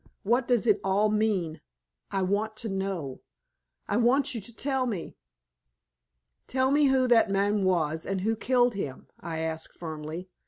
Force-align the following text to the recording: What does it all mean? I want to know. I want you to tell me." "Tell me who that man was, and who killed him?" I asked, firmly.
What 0.23 0.47
does 0.47 0.65
it 0.65 0.79
all 0.83 1.09
mean? 1.09 1.61
I 2.09 2.23
want 2.23 2.55
to 2.55 2.69
know. 2.69 3.21
I 3.87 3.97
want 3.97 4.33
you 4.33 4.41
to 4.41 4.51
tell 4.55 4.87
me." 4.87 5.15
"Tell 6.47 6.71
me 6.71 6.85
who 6.85 7.07
that 7.07 7.29
man 7.29 7.63
was, 7.63 8.03
and 8.07 8.21
who 8.21 8.35
killed 8.35 8.73
him?" 8.73 9.05
I 9.19 9.37
asked, 9.37 9.77
firmly. 9.77 10.27